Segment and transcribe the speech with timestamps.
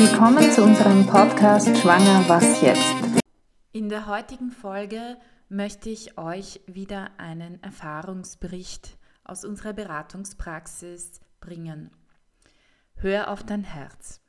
[0.00, 2.94] Willkommen zu unserem Podcast Schwanger Was jetzt?
[3.72, 5.16] In der heutigen Folge
[5.48, 11.90] möchte ich euch wieder einen Erfahrungsbericht aus unserer Beratungspraxis bringen.
[12.94, 14.20] Hör auf dein Herz.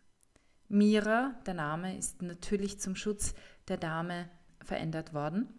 [0.70, 3.36] Mira, der Name ist natürlich zum Schutz
[3.68, 4.28] der Dame
[4.64, 5.54] verändert worden.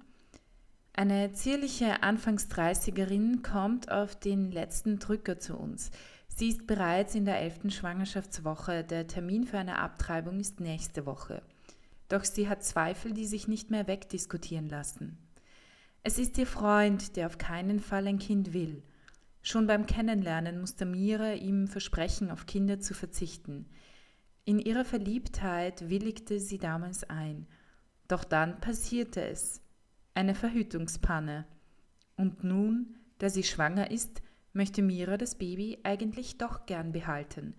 [0.92, 5.92] Eine zierliche Anfangs-30erin kommt auf den letzten Drücker zu uns.
[6.41, 8.83] Sie ist bereits in der elften Schwangerschaftswoche.
[8.83, 11.42] Der Termin für eine Abtreibung ist nächste Woche.
[12.09, 15.18] Doch sie hat Zweifel, die sich nicht mehr wegdiskutieren lassen.
[16.02, 18.82] Es ist ihr Freund, der auf keinen Fall ein Kind will.
[19.42, 23.66] Schon beim Kennenlernen musste Mira ihm versprechen, auf Kinder zu verzichten.
[24.46, 27.48] In ihrer Verliebtheit willigte sie damals ein.
[28.09, 29.60] Doch dann passierte es
[30.15, 31.45] eine Verhütungspanne.
[32.16, 37.54] Und nun, da sie schwanger ist, möchte Mira das Baby eigentlich doch gern behalten.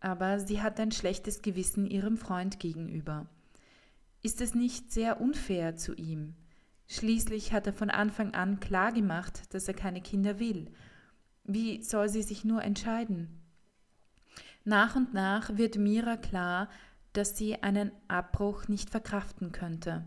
[0.00, 3.26] Aber sie hat ein schlechtes Gewissen ihrem Freund gegenüber.
[4.22, 6.34] Ist es nicht sehr unfair zu ihm?
[6.88, 10.70] Schließlich hat er von Anfang an klar gemacht, dass er keine Kinder will.
[11.44, 13.40] Wie soll sie sich nur entscheiden?
[14.64, 16.68] Nach und nach wird Mira klar,
[17.12, 20.04] dass sie einen Abbruch nicht verkraften könnte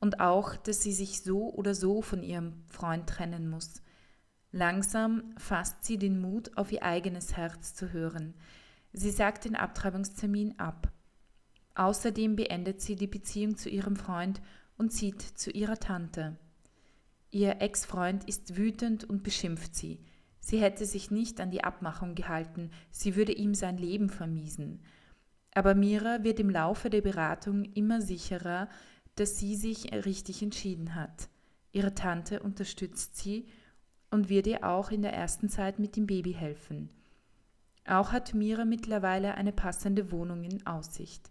[0.00, 3.82] und auch, dass sie sich so oder so von ihrem Freund trennen muss.
[4.56, 8.32] Langsam fasst sie den Mut, auf ihr eigenes Herz zu hören.
[8.94, 10.90] Sie sagt den Abtreibungstermin ab.
[11.74, 14.40] Außerdem beendet sie die Beziehung zu ihrem Freund
[14.78, 16.38] und zieht zu ihrer Tante.
[17.30, 20.00] Ihr Ex-Freund ist wütend und beschimpft sie.
[20.40, 24.80] Sie hätte sich nicht an die Abmachung gehalten, sie würde ihm sein Leben vermiesen.
[25.52, 28.70] Aber Mira wird im Laufe der Beratung immer sicherer,
[29.16, 31.28] dass sie sich richtig entschieden hat.
[31.72, 33.46] Ihre Tante unterstützt sie
[34.10, 36.90] und wird ihr auch in der ersten Zeit mit dem Baby helfen.
[37.86, 41.30] Auch hat Mira mittlerweile eine passende Wohnung in Aussicht.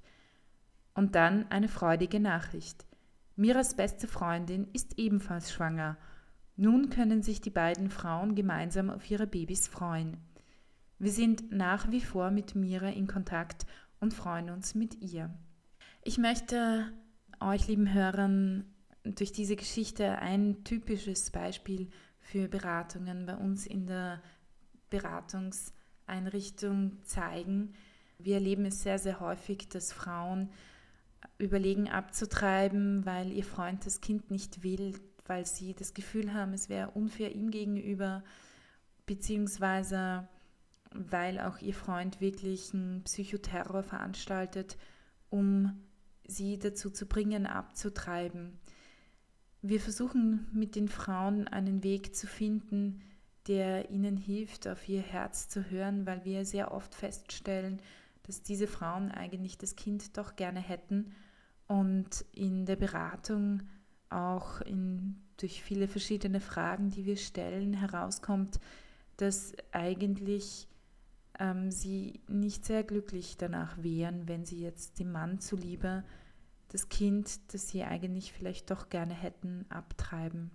[0.93, 2.85] Und dann eine freudige Nachricht.
[3.35, 5.97] Miras beste Freundin ist ebenfalls schwanger.
[6.55, 10.17] Nun können sich die beiden Frauen gemeinsam auf ihre Babys freuen.
[10.97, 13.65] Wir sind nach wie vor mit Mira in Kontakt
[13.99, 15.33] und freuen uns mit ihr.
[16.03, 16.93] Ich möchte
[17.41, 18.63] euch, lieben Hörern,
[19.03, 21.89] durch diese Geschichte ein typisches Beispiel
[22.25, 24.19] für Beratungen bei uns in der
[24.89, 27.75] Beratungseinrichtung zeigen.
[28.17, 30.49] Wir erleben es sehr, sehr häufig, dass Frauen
[31.37, 36.67] überlegen abzutreiben, weil ihr Freund das Kind nicht will, weil sie das Gefühl haben, es
[36.67, 38.23] wäre unfair ihm gegenüber,
[39.05, 40.27] beziehungsweise
[40.91, 44.77] weil auch ihr Freund wirklich einen Psychoterror veranstaltet,
[45.29, 45.79] um
[46.25, 48.57] sie dazu zu bringen, abzutreiben.
[49.67, 53.01] Wir versuchen mit den Frauen einen Weg zu finden,
[53.47, 57.81] der ihnen hilft, auf ihr Herz zu hören, weil wir sehr oft feststellen,
[58.27, 61.15] dass diese Frauen eigentlich das Kind doch gerne hätten
[61.65, 63.63] und in der Beratung
[64.11, 68.59] auch in, durch viele verschiedene Fragen, die wir stellen, herauskommt,
[69.17, 70.67] dass eigentlich
[71.39, 76.03] ähm, sie nicht sehr glücklich danach wären, wenn sie jetzt dem Mann zuliebe
[76.69, 80.51] das Kind, das sie eigentlich vielleicht doch gerne hätten, abtreiben.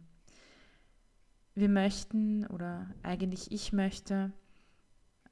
[1.54, 4.32] Wir möchten oder eigentlich ich möchte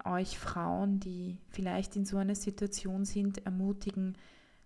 [0.04, 4.16] euch Frauen, die vielleicht in so einer Situation sind, ermutigen,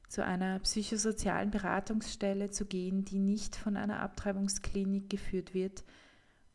[0.09, 5.84] zu einer psychosozialen Beratungsstelle zu gehen, die nicht von einer Abtreibungsklinik geführt wird,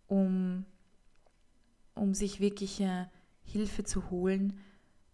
[0.05, 0.65] um,
[1.95, 3.09] um sich wirkliche
[3.43, 4.59] Hilfe zu holen,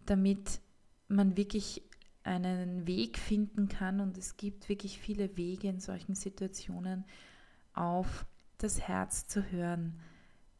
[0.05, 0.59] damit
[1.07, 1.83] man wirklich
[2.23, 7.05] einen Weg finden kann und es gibt wirklich viele Wege in solchen Situationen
[7.73, 8.25] auf
[8.57, 9.99] das Herz zu hören.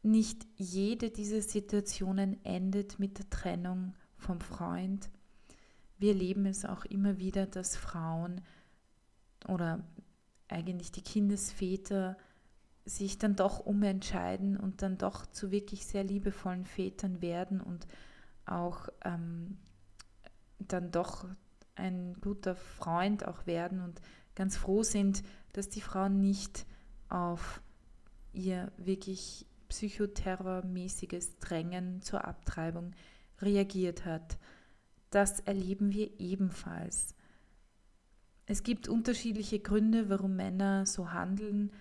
[0.01, 5.09] Nicht jede dieser Situationen endet mit der Trennung vom Freund.
[5.97, 8.41] Wir erleben es auch immer wieder, dass Frauen
[9.47, 9.83] oder
[10.49, 12.17] eigentlich die Kindesväter
[12.85, 17.87] sich dann doch umentscheiden und dann doch zu wirklich sehr liebevollen Vätern werden und
[18.45, 19.57] auch ähm,
[20.59, 21.25] dann doch
[21.75, 24.01] ein guter Freund auch werden und
[24.35, 25.23] ganz froh sind,
[25.53, 26.65] dass die Frau nicht
[27.09, 27.61] auf
[28.33, 32.91] ihr wirklich psychoterrormäßiges Drängen zur Abtreibung
[33.39, 34.37] reagiert hat.
[35.09, 37.15] Das erleben wir ebenfalls.
[38.45, 41.71] Es gibt unterschiedliche Gründe, warum Männer so handeln.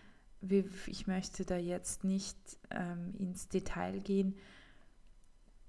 [0.86, 2.36] Ich möchte da jetzt nicht
[2.70, 4.36] ähm, ins Detail gehen.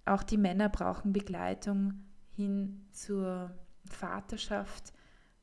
[0.05, 1.93] Auch die Männer brauchen Begleitung
[2.35, 3.55] hin zur
[3.85, 4.93] Vaterschaft,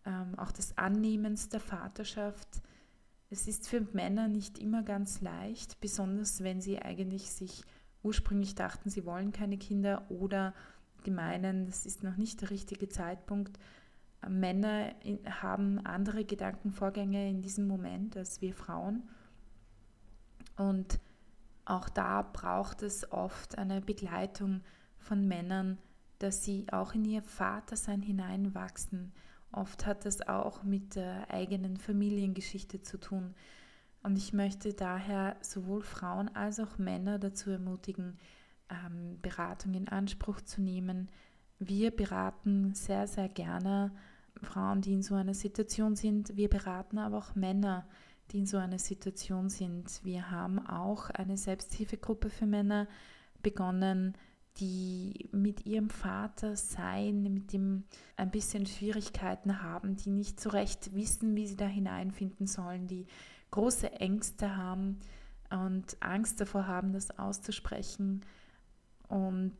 [0.04, 2.62] ähm, auch des Annehmens der Vaterschaft.
[3.30, 7.64] Es ist für Männer nicht immer ganz leicht, besonders wenn sie eigentlich sich
[8.02, 10.54] ursprünglich dachten, sie wollen keine Kinder oder
[11.06, 13.58] die meinen, das ist noch nicht der richtige Zeitpunkt.
[14.28, 14.94] Männer
[15.40, 19.08] haben andere Gedankenvorgänge in diesem Moment als wir Frauen.
[20.56, 21.00] Und
[21.64, 24.60] auch da braucht es oft eine Begleitung
[24.98, 25.78] von Männern,
[26.20, 29.12] dass sie auch in ihr Vatersein hineinwachsen.
[29.52, 33.34] Oft hat das auch mit der eigenen Familiengeschichte zu tun.
[34.02, 38.18] Und ich möchte daher sowohl Frauen als auch Männer dazu ermutigen,
[38.70, 41.08] ähm, Beratung in Anspruch zu nehmen.
[41.58, 43.90] Wir beraten sehr, sehr gerne
[44.42, 46.36] Frauen, die in so einer Situation sind.
[46.36, 47.86] Wir beraten aber auch Männer,
[48.30, 50.02] die in so einer Situation sind.
[50.04, 52.86] Wir haben auch eine Selbsthilfegruppe für Männer
[53.42, 54.14] begonnen,
[54.58, 57.84] die mit ihrem Vater sein, mit dem
[58.16, 63.06] ein bisschen Schwierigkeiten haben, die nicht so recht wissen, wie sie da hineinfinden sollen, die
[63.50, 65.00] große Ängste haben
[65.50, 68.22] und Angst davor haben, das auszusprechen.
[69.08, 69.56] Und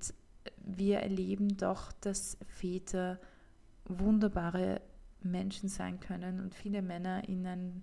[0.59, 3.19] wir erleben doch, dass Väter
[3.87, 4.81] wunderbare
[5.23, 7.83] Menschen sein können und viele Männer ihnen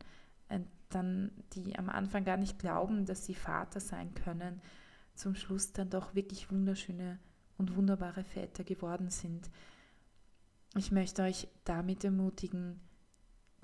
[0.90, 4.62] dann, die am Anfang gar nicht glauben, dass sie Vater sein können,
[5.18, 7.20] zum Schluss dann doch wirklich wunderschöne
[7.58, 9.50] und wunderbare Väter geworden sind.
[10.76, 12.80] Ich möchte euch damit ermutigen,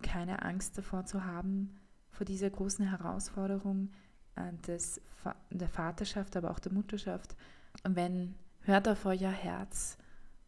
[0.02, 1.80] keine Angst davor zu haben,
[2.10, 3.92] vor dieser großen Herausforderung
[4.36, 5.02] äh, des,
[5.50, 7.36] der Vaterschaft, aber auch der Mutterschaft.
[7.84, 9.98] Wenn hört auf euer Herz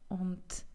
[0.09, 0.65] und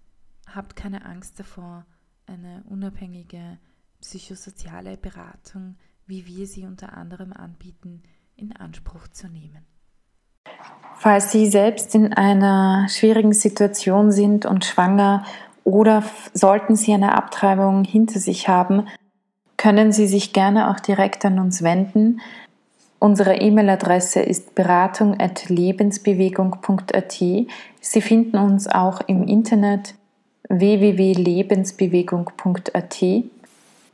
[0.46, 1.86] habt keine Angst davor,
[2.26, 3.58] eine unabhängige
[4.00, 8.02] psychosoziale Beratung, wie wir sie unter anderem anbieten,
[8.36, 9.64] in Anspruch zu nehmen.
[11.02, 15.24] Falls Sie selbst in einer schwierigen Situation sind und schwanger
[15.64, 16.04] oder
[16.34, 18.86] sollten Sie eine Abtreibung hinter sich haben,
[19.56, 22.20] können Sie sich gerne auch direkt an uns wenden.
[22.98, 27.12] Unsere E-Mail-Adresse ist beratung.lebensbewegung.at.
[27.12, 27.48] Sie
[28.02, 29.94] finden uns auch im Internet
[30.50, 33.04] www.lebensbewegung.at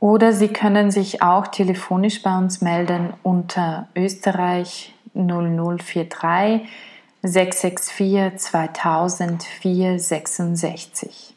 [0.01, 6.67] oder Sie können sich auch telefonisch bei uns melden unter Österreich 0043
[7.23, 11.33] 664 2000 466.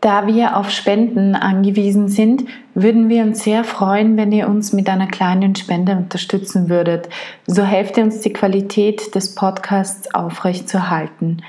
[0.00, 2.44] Da wir auf Spenden angewiesen sind,
[2.74, 7.08] würden wir uns sehr freuen, wenn ihr uns mit einer kleinen Spende unterstützen würdet.
[7.46, 11.42] So helft ihr uns, die Qualität des Podcasts aufrechtzuerhalten.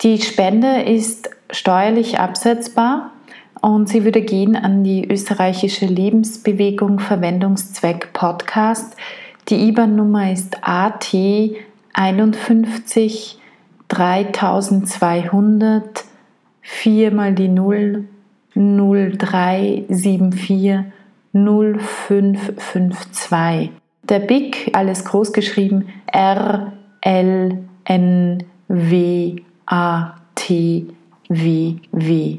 [0.00, 3.12] Die Spende ist steuerlich absetzbar
[3.60, 8.96] und sie würde gehen an die österreichische Lebensbewegung Verwendungszweck Podcast.
[9.48, 11.14] Die IBAN-Nummer ist AT
[11.92, 13.38] 51
[13.88, 16.04] 3200
[16.62, 18.06] 4 mal die 0
[18.54, 20.84] 0374
[21.32, 23.70] 0552.
[24.02, 29.36] Der BIC, alles groß geschrieben, R L N W
[29.66, 30.86] A T
[31.28, 32.38] W W.